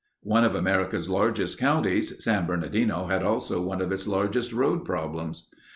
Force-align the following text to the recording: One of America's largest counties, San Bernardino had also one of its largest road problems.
One 0.23 0.43
of 0.43 0.55
America's 0.55 1.11
largest 1.11 1.59
counties, 1.59 2.23
San 2.23 2.47
Bernardino 2.47 3.05
had 3.05 3.21
also 3.21 3.61
one 3.61 3.81
of 3.83 3.91
its 3.91 4.07
largest 4.07 4.51
road 4.51 4.83
problems. 4.83 5.47